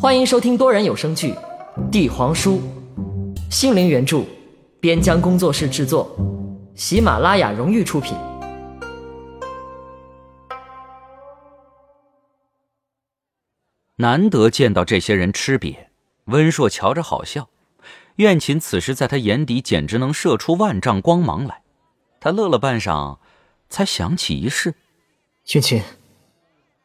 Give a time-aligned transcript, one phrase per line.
[0.00, 1.32] 欢迎收听多人有声剧
[1.90, 2.58] 《帝皇书》，
[3.54, 4.24] 心灵原著，
[4.80, 6.10] 边疆工作室制作，
[6.74, 8.16] 喜马拉雅荣誉出品。
[13.96, 15.76] 难得见到这些人吃瘪，
[16.24, 17.50] 温硕瞧着好笑。
[18.16, 21.60] 苑琴此时在他眼底简直能射出万丈光芒来。
[22.20, 23.18] 他乐了半晌，
[23.68, 24.76] 才想起一事：
[25.52, 25.82] 苑琴，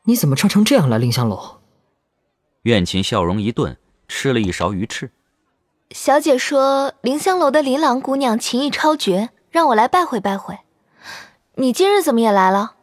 [0.03, 1.61] 你怎么穿成这样来凌香楼？
[2.65, 5.11] 苑琴笑容一顿，吃了一勺鱼翅。
[5.91, 10.57] 小姐说凌香楼的琳琅姑娘琴艺超绝，让我来拜会拜会。
[11.57, 12.73] 你今日怎么也来了？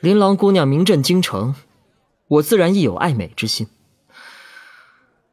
[0.00, 1.54] 琳琅姑娘名震京城，
[2.26, 3.68] 我自然亦有爱美之心。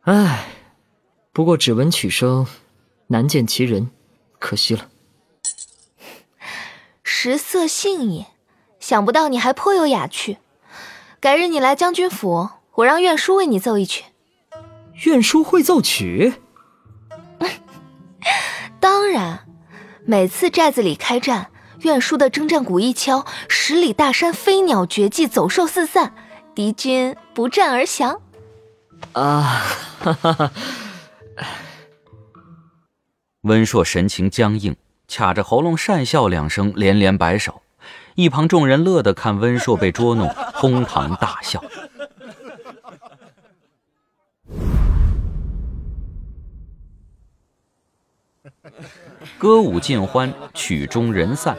[0.02, 0.46] 唉，
[1.34, 2.46] 不过只闻曲声，
[3.08, 3.90] 难见其人，
[4.38, 4.90] 可惜了。
[7.02, 8.28] 食色性也，
[8.80, 10.38] 想不到你还颇有雅趣。
[11.20, 12.50] 改日你来将军府。
[12.76, 14.06] 我让苑叔为你奏一曲。
[15.06, 16.36] 苑叔会奏曲？
[18.80, 19.48] 当然，
[20.06, 21.52] 每次寨子里开战，
[21.82, 26.14] 苑叔的征战鼓一敲，十里大山飞鸟绝迹，走兽四散，
[26.54, 28.22] 敌军不战而降。
[29.14, 29.62] 啊！
[30.00, 30.52] 哈哈哈！
[33.42, 34.76] 温硕神情僵硬，
[35.08, 37.62] 卡着喉咙讪笑两声，连连摆手。
[38.16, 41.64] 一旁众人乐得看温硕被捉弄，哄堂大笑。
[49.38, 51.58] 歌舞尽欢，曲终人散。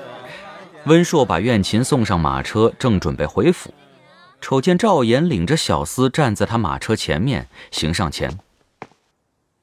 [0.86, 3.74] 温硕把苑琴送上马车，正准备回府，
[4.40, 8.38] 瞅见赵岩领着小厮站在他马车前面，行上前：“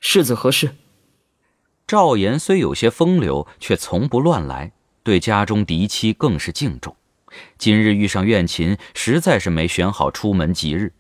[0.01, 0.75] 世子何事？”
[1.87, 4.71] 赵岩虽有些风流，却从不乱来，
[5.03, 6.95] 对家中嫡妻更是敬重。
[7.57, 10.93] 今日遇上苑琴，实在是没选好出门吉日。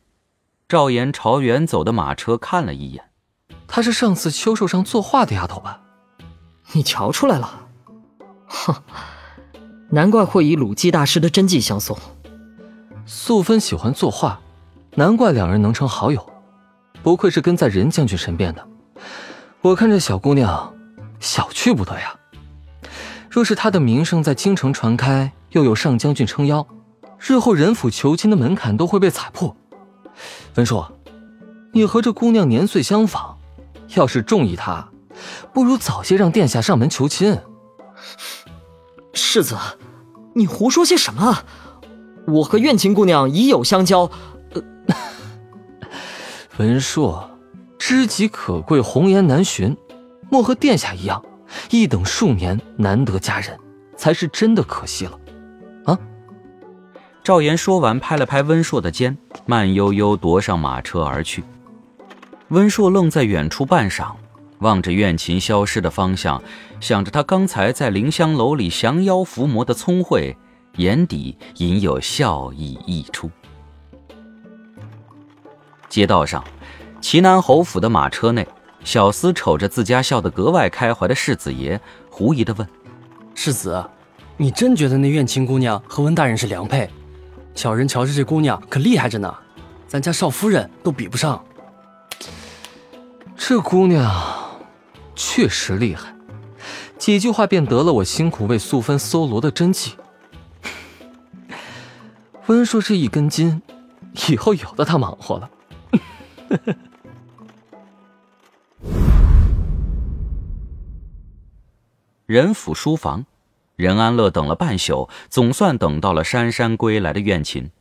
[0.73, 3.03] 赵岩朝远走的马车看了一眼，
[3.67, 5.81] 她是上次秋寿上作画的丫头吧？
[6.71, 7.67] 你瞧出来了，
[8.47, 8.73] 哼，
[9.91, 11.95] 难怪会以鲁季大师的真迹相送。
[13.05, 14.39] 素芬喜欢作画，
[14.95, 16.27] 难怪两人能成好友。
[17.03, 18.67] 不愧是跟在任将军身边的，
[19.61, 20.75] 我看这小姑娘
[21.19, 22.15] 小觑不得呀。
[23.29, 26.65] 若是她的名声在京城传开，又有上将军撑腰，
[27.19, 29.55] 日后人府求亲的门槛都会被踩破。
[30.55, 30.91] 文硕，
[31.73, 33.37] 你和这姑娘年岁相仿，
[33.95, 34.89] 要是中意她。
[35.53, 37.39] 不如早些让殿下上门求亲。
[39.13, 39.55] 世子，
[40.33, 41.43] 你胡说些什么？
[42.27, 44.09] 我和苑琴姑娘已有相交。
[46.57, 47.29] 文硕，
[47.77, 49.75] 知己可贵，红颜难寻，
[50.29, 51.23] 莫和殿下一样，
[51.69, 53.59] 一等数年难得佳人，
[53.97, 55.19] 才是真的可惜了。
[57.23, 61.41] 赵岩说完，拍了拍温硕的肩，慢悠悠踱上马车而去。
[62.49, 64.11] 温硕愣在远处半晌。
[64.59, 66.41] 望着苑琴消失的方向，
[66.81, 70.35] 想着他刚才在凌香楼里降妖伏魔的聪慧，
[70.77, 73.29] 眼底隐有笑意溢出。
[75.89, 76.43] 街道上，
[77.01, 78.45] 齐南侯府的马车内，
[78.83, 81.79] 小厮瞅着自家笑得格外开怀的世子爷，
[82.09, 82.67] 狐疑地问
[83.35, 83.83] ：“世子，
[84.37, 86.89] 你真觉得那苑琴姑娘和温大人是良配？
[87.55, 89.33] 小人瞧着这姑娘可厉害着呢，
[89.87, 91.43] 咱家少夫人都比不上。
[93.35, 94.11] 这姑娘。”
[95.15, 96.11] 确实厉害，
[96.97, 99.93] 几句话便得了我辛苦为素芬搜罗的真迹。
[102.47, 103.61] 温硕这一根筋，
[104.27, 105.47] 以后有的他忙活了。
[112.25, 113.23] 任府书房，
[113.75, 117.71] 任安乐等了半宿，总算等到了姗姗归来的苑琴。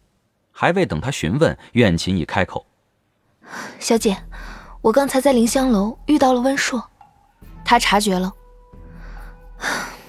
[0.51, 2.67] 还未等他询问，苑琴已开口
[3.81, 4.17] ：“小姐，
[4.81, 6.83] 我刚才在凌香楼遇到了温硕。”
[7.65, 8.33] 他察觉了，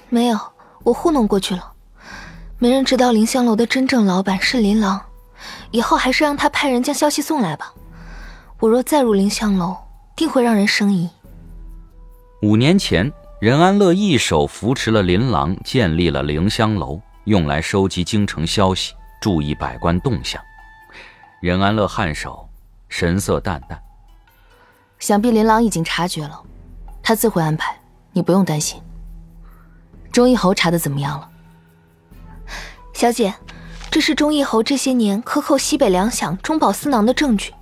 [0.09, 0.39] 没有，
[0.83, 1.71] 我糊弄过去了。
[2.57, 5.01] 没人知道凌香楼的真正老板是林琅，
[5.71, 7.73] 以后还是让他派人将消息送来吧。
[8.59, 9.75] 我若再入凌香楼，
[10.15, 11.09] 定会让人生疑。
[12.41, 13.11] 五年前，
[13.43, 20.41] 任安乐一手扶持了琳琅，建立了凌香楼，用来收集京城消息，注意百官动向。
[21.41, 22.47] 任安乐颔首，
[22.87, 23.77] 神色淡淡。
[24.97, 26.41] 想必琳琅已经察觉了。
[27.03, 27.77] 他自会安排，
[28.13, 28.81] 你不用担心。
[30.09, 31.29] 钟义侯查的怎么样了？
[32.93, 33.33] 小姐，
[33.91, 37.53] 这是钟义侯这些年克扣西北粮饷、中饱私囊的证据。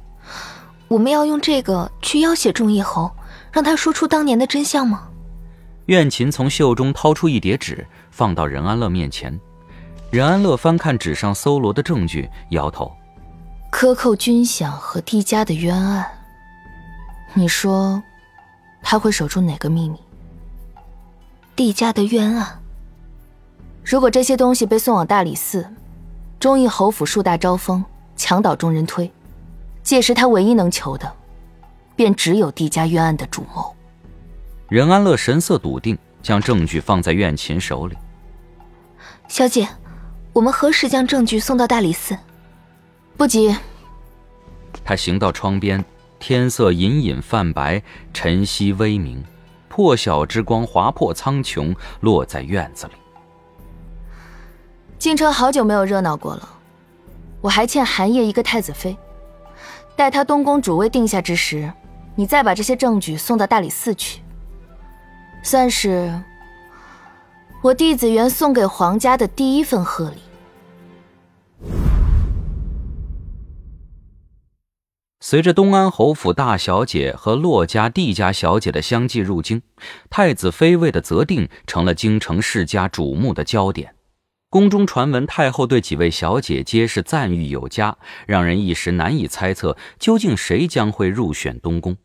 [0.88, 3.10] 我们要用这个去要挟钟义侯，
[3.52, 5.08] 让他说出当年的真相吗？
[5.92, 9.38] 苑琴从袖中掏出一叠纸，放到任安乐面前。
[10.10, 12.90] 任安乐翻看纸上搜罗的证据，摇头：
[13.70, 16.10] 克扣军饷和帝家的冤案，
[17.34, 18.02] 你说，
[18.82, 20.00] 他会守住哪个秘密？
[21.58, 22.62] 帝家的冤案。
[23.84, 25.70] 如果这些东西被送往大理寺，
[26.40, 27.84] 忠义侯府树大招风，
[28.16, 29.12] 墙倒众人推，
[29.84, 31.12] 届时他唯一能求的，
[31.98, 33.76] 便只有帝家冤案的主谋。
[34.72, 37.98] 任安乐神色笃定，将证据放在苑琴手里。
[39.28, 39.68] 小姐，
[40.32, 42.18] 我们何时将证据送到大理寺？
[43.18, 43.54] 不急。
[44.82, 45.84] 他行到窗边，
[46.20, 47.84] 天色隐隐泛白，
[48.14, 49.22] 晨曦微明，
[49.68, 52.94] 破晓之光划破苍穹，落在院子里。
[54.98, 56.48] 京城好久没有热闹过了，
[57.42, 58.96] 我还欠韩烨一个太子妃。
[59.98, 61.70] 待他东宫主位定下之时，
[62.16, 64.22] 你再把这些证据送到大理寺去，
[65.44, 66.22] 算是
[67.64, 70.18] 我弟子园送给皇家的第一份贺礼。
[75.20, 79.62] 随着东安侯府大小姐和洛家帝家小姐的相继入京，
[80.10, 83.96] 太子妃位的择定成了京城世家瞩目的焦点。
[84.50, 87.98] 宫中传闻，太后对几位小姐皆是赞誉有加，
[88.28, 91.96] 让人一时难以猜测究竟谁将会入选东宫。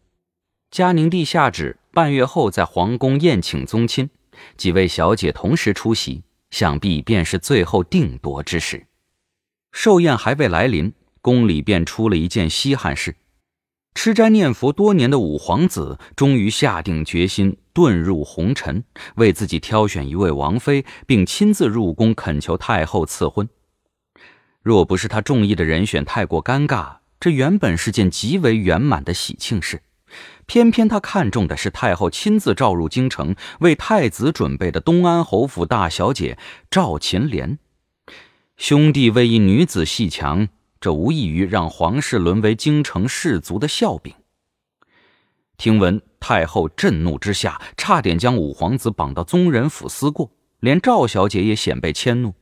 [0.70, 4.10] 嘉宁帝下旨，半月后在皇宫宴请宗亲，
[4.58, 8.86] 几位小姐同时出席，想必便是最后定夺之时。
[9.72, 13.16] 寿宴还未来临，宫里便出了一件稀罕事。
[13.94, 18.84] 吃斋念佛多年的五皇子，终于下定决心遁入红尘，
[19.14, 23.48] 为自己挑选一位王妃，并亲自入宫恳求太后赐婚。
[24.60, 29.80] 若不是他中意的人选太过尴尬，这原本是件极为圆满的喜庆事。
[30.46, 36.38] 偏偏他看中的是太后亲自召入京城为太子准备的东安侯府大小姐
[36.70, 37.58] 赵琴莲。
[38.56, 40.48] 兄弟为一女子戏强。
[40.78, 44.12] 这无异于让皇室沦为京城士族的笑柄。
[45.56, 50.30] 听闻太后震怒之下，差点将五皇子绑到宗人府思过，
[50.60, 52.34] 连赵小姐也险被迁怒。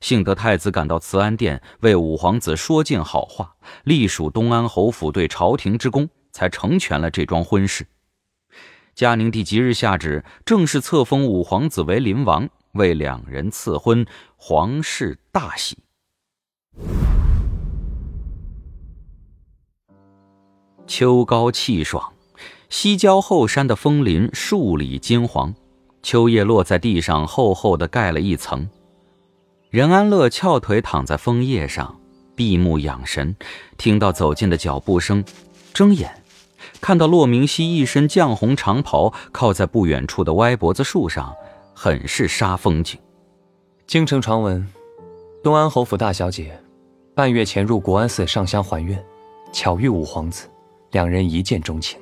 [0.00, 7.86] 幸得太子赶到慈安殿，为五皇子说尽好话，隶属东安侯府对朝廷之功，才成全了这桩婚事。
[8.94, 14.04] 嘉宁帝即日下旨，正式册封五皇子为临王，为两人赐婚，
[14.36, 15.78] 皇室大喜。
[20.86, 22.12] 秋高气爽，
[22.68, 25.54] 西郊后山的枫林数里金黄，
[26.02, 28.68] 秋叶落在地上，厚厚的盖了一层。
[29.70, 32.00] 任安乐翘腿躺在枫叶上，
[32.34, 33.36] 闭目养神，
[33.78, 35.24] 听到走近的脚步声，
[35.72, 36.19] 睁眼，
[36.80, 41.34] 看到骆明熙一身绛红长袍，靠在不远处的歪脖子树上，
[41.74, 42.98] 很是煞风景。
[43.86, 44.66] 京城传闻，
[45.42, 46.58] 东安侯府大小姐
[47.14, 49.04] 半月前入国安寺上香还愿，
[49.52, 50.48] 巧遇五皇子。
[50.92, 52.00] 两人一见钟情，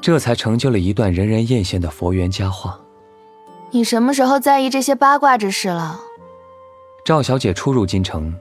[0.00, 2.78] 这才成就了一段人人艳羡的佛缘佳话。
[3.72, 6.00] 你什么时候在意这些八卦之事了？
[7.04, 8.32] 赵小姐初入京城，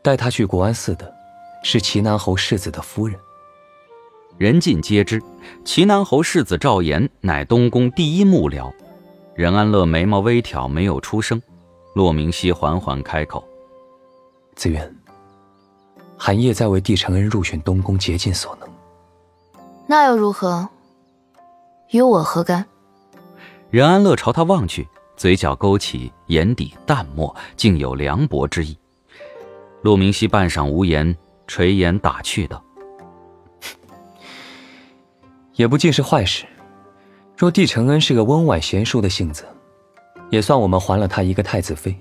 [0.00, 1.14] 带她去国安寺的，
[1.62, 3.14] 是齐南侯世子的夫人。
[4.38, 5.22] 人尽皆知，
[5.64, 8.72] 齐南侯世子赵岩乃东宫第一幕僚。
[9.34, 11.40] 任安乐眉毛微挑，没有出声。
[11.94, 13.46] 骆明熙缓缓开口
[14.56, 14.96] ：“子渊。”
[16.16, 18.68] 韩烨在为帝承恩入选东宫竭尽所能，
[19.86, 20.68] 那又如何？
[21.90, 22.64] 与我何干？
[23.70, 28.76] 任安乐朝他望去，嘴角勾起，眼底淡漠，竟有凉薄之意。
[29.82, 31.16] 陆明熙半晌无言，
[31.46, 32.62] 垂眼打趣道
[35.54, 36.44] ：“也不尽是坏事。
[37.36, 39.44] 若帝承恩是个温婉贤淑的性子，
[40.30, 41.96] 也算我们还了他一个太子妃。”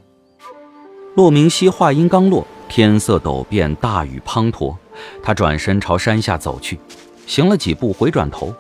[1.15, 2.46] 骆明熙话音刚落。
[2.70, 4.74] 天色陡变，大雨滂沱。
[5.22, 6.79] 他转身朝山下走去，
[7.27, 8.53] 行了几步，回转头，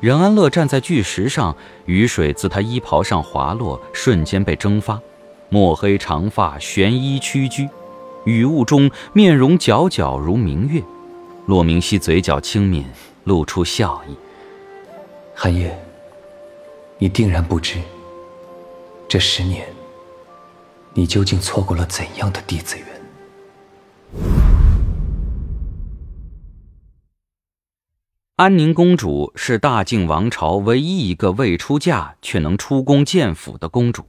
[0.00, 5.00] 任安乐站在巨石上，雨水自他衣袍上滑落，瞬间被蒸发。
[5.48, 7.68] 墨黑长发悬衣屈居，
[8.24, 10.80] 雨雾中面容皎皎如明月。
[11.46, 12.84] 骆明熙嘴角轻抿，
[13.24, 14.14] 露出笑意
[15.34, 15.76] ：“寒夜，
[16.98, 17.80] 你定然不知，
[19.08, 19.66] 这十年，
[20.94, 22.86] 你究竟错过了怎样的弟子缘。”
[28.36, 34.04] 安宁公主是大晋王朝唯一一个未出嫁却能出宫见府的公主。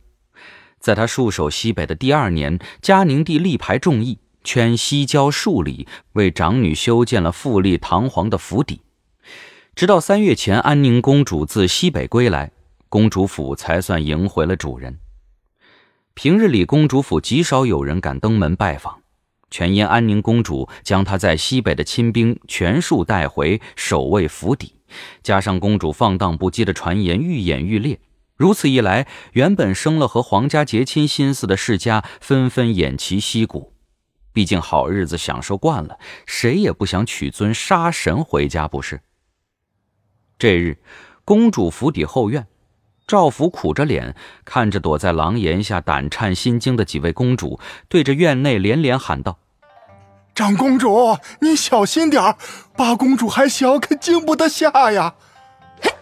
[0.79, 8.81] 在她戍守西北的第二年，嘉宁帝力排众议，圈西郊数里，为长女修建了富丽堂皇的府邸。
[9.75, 12.51] 直到三月前，安宁公主自西北归来，
[12.89, 14.99] 公主府才算迎回了主人。
[16.13, 18.99] 平日里，公主府极少有人敢登门拜访。
[19.49, 24.75] 全因安宁公主将她在西北的亲兵全数带回守卫府邸，
[25.23, 27.99] 加上公主放荡不羁的传言愈演愈烈。
[28.35, 33.72] 如此一来，原本生了和皇家结亲心思的世家纷纷偃旗息鼓。
[34.33, 38.99] 毕竟好日子享受惯了，谁也不想娶尊杀神回家，不是？
[40.39, 40.79] 这日，
[41.23, 42.47] 公主府邸后院，
[43.07, 49.37] 赵福苦着脸看着躲在廊檐下胆颤心惊的几位公主，对着院内连连喊道
[50.33, 52.35] ：“长公主，你小心点儿，
[52.75, 55.15] 八公主还小，可经不得下呀！”
[55.85, 55.93] 哇！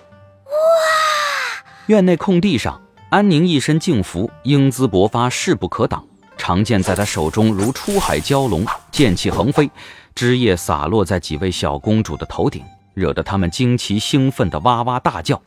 [1.87, 6.07] 院内空地上，安宁一身净服，英姿勃发，势不可挡。
[6.41, 9.69] 长剑在他手中如出海蛟龙，剑气横飞，
[10.15, 15.39] 枝叶洒落在几位小公主的头顶，惹得他们惊奇兴奋的哇哇大叫。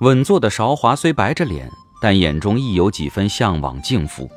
[0.00, 1.70] 稳坐的韶华虽白着脸，
[2.02, 4.28] 但眼中亦有几分向往敬服。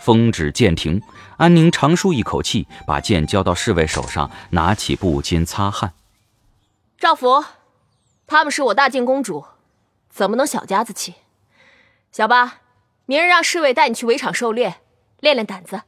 [0.00, 1.02] 风止剑停，
[1.36, 5.94] 安宁长舒一口气，把剑交到侍卫手上，拿起布巾擦汗。
[6.96, 7.44] 赵福，
[8.28, 9.44] 他们是我大晋公主，
[10.08, 11.14] 怎么能小家子气？
[12.12, 12.60] 小八。
[13.06, 14.76] 明日让侍卫带你去围场狩猎，
[15.20, 15.82] 练练胆子。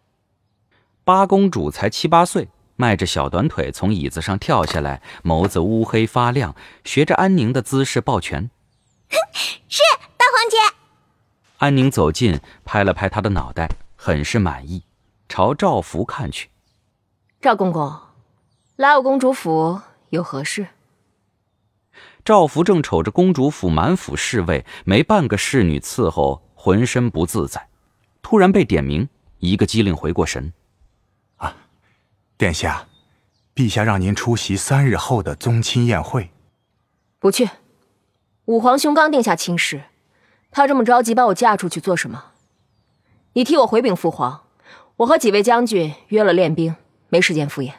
[1.03, 6.55] 八公主才七八岁，迈着小短腿从椅子上跳下来，眸子乌黑发亮，
[6.85, 8.51] 学着安宁的姿势抱拳
[9.69, 9.83] ：“是
[10.19, 10.77] 大皇姐。”
[11.57, 14.83] 安宁走近，拍了拍她的脑袋，很是满意，
[15.27, 16.51] 朝赵福看去
[17.41, 17.99] ：“赵公公，
[18.77, 19.81] 来我公主府
[20.11, 20.67] 有何事？”
[22.23, 26.43] 赵福正瞅着公主府满府侍卫，没半个侍女伺候。
[26.67, 27.69] 浑身不自在，
[28.23, 29.09] 突然被点名，
[29.39, 30.53] 一个机灵回过神。
[31.37, 31.55] 啊，
[32.37, 32.89] 殿下，
[33.55, 36.33] 陛下让您出席三日后的宗亲宴会。
[37.21, 37.49] 不去。
[38.47, 39.85] 武皇兄刚定下亲事，
[40.51, 42.33] 他这么着急把我嫁出去做什么？
[43.35, 44.43] 你替我回禀父皇，
[44.97, 46.75] 我和几位将军约了练兵，
[47.09, 47.77] 没时间赴宴。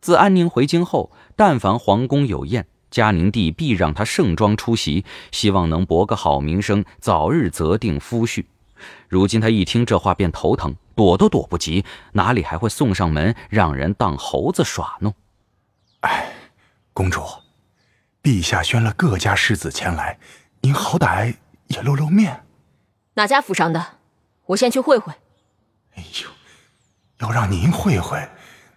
[0.00, 2.66] 自安宁回京后，但凡皇宫有宴。
[2.90, 8.44] 嘉宁帝必让他盛装出席，希望能博个好名声，早日择定夫婿。
[9.08, 15.14] 如今他一听这话便头疼，躲都躲不及，哪里还会送上门让人当猴子耍弄？
[16.00, 16.32] 哎，
[16.92, 17.22] 公主，
[18.22, 20.18] 陛下宣了各家世子前来，
[20.62, 21.36] 您好歹
[21.68, 22.44] 也露露面。
[23.14, 23.98] 哪家府上的？
[24.46, 25.12] 我先去会会。
[25.94, 26.28] 哎呦，
[27.18, 28.28] 要让您会会，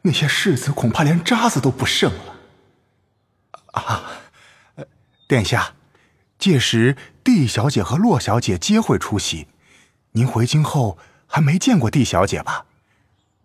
[0.01, 2.32] 那些世子恐怕连渣子都不剩了。
[3.73, 4.09] 啊，
[5.27, 5.73] 殿下，
[6.39, 9.47] 届时帝小姐和洛小姐皆会出席。
[10.13, 12.65] 您回京后还没见过帝小姐吧？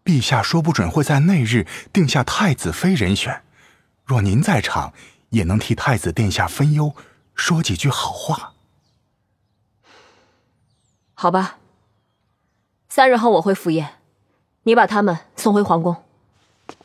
[0.04, 3.42] 陛下说不准会在那日定下太子妃人选。
[4.04, 4.94] 若您在场，
[5.30, 6.94] 也能替太子殿下分忧，
[7.34, 8.54] 说几句好话。
[11.14, 11.58] 好吧，
[12.88, 13.96] 三日后我会赴宴，
[14.62, 16.04] 你把他们送回皇宫。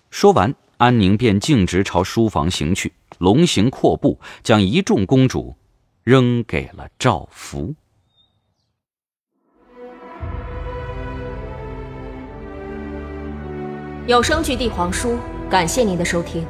[0.09, 2.93] 说完，安宁便径直朝书房行去。
[3.23, 5.55] 龙行阔步，将一众公主
[6.03, 7.73] 扔给了赵福。
[14.05, 15.11] 有声剧《帝皇书》，
[15.49, 16.45] 感谢您的收听。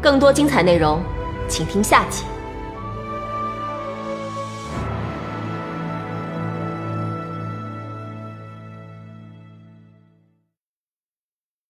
[0.00, 1.02] 更多精彩内容，
[1.46, 2.24] 请听下集。